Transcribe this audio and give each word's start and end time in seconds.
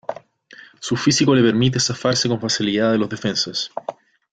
Su 0.79 0.97
físico 0.97 1.35
le 1.35 1.43
permite 1.43 1.79
zafarse 1.79 2.27
con 2.27 2.41
facilidad 2.41 2.91
de 2.91 2.97
los 2.97 3.07
defensas. 3.07 3.69